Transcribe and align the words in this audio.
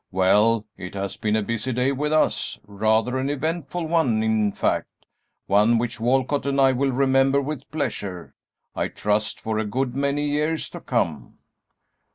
Well, 0.09 0.65
it 0.77 0.95
has 0.95 1.15
been 1.15 1.35
a 1.35 1.43
busy 1.43 1.71
day 1.71 1.91
with 1.91 2.11
us; 2.11 2.59
rather 2.65 3.19
an 3.19 3.29
eventful 3.29 3.85
one, 3.87 4.23
in 4.23 4.51
fact; 4.51 4.87
one 5.45 5.77
which 5.77 5.99
Walcott 5.99 6.47
and 6.47 6.59
I 6.59 6.71
will 6.71 6.91
remember 6.91 7.39
with 7.39 7.69
pleasure, 7.69 8.33
I 8.75 8.87
trust, 8.87 9.39
for 9.39 9.59
a 9.59 9.63
good 9.63 9.95
many 9.95 10.27
years 10.27 10.71
to 10.71 10.79
come." 10.81 11.37